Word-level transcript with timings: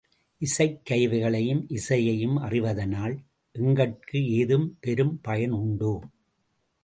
இசைக் 0.37 0.85
கருவிகளையும் 0.89 1.65
இசையையும் 1.67 2.37
அறிவதனால் 2.37 3.13
எங்கட்கு 3.55 4.19
ஏதும் 4.31 4.77
பெரும் 4.79 5.19
பயன் 5.21 5.51
உண்டோ? 5.51 5.93